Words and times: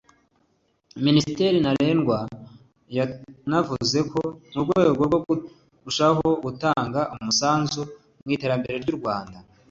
Minisitiri 1.05 1.57
Narendra 1.65 2.19
yanavuze 2.97 3.99
ko 4.11 4.21
mu 4.53 4.59
rwego 4.65 5.01
rwo 5.07 5.19
kurushaho 5.25 6.25
gutanga 6.45 6.99
umusanzu 7.15 7.81
mu 8.23 8.29
iterambere 8.35 8.75
ry’u 8.83 8.97
Rwanda 8.99 9.37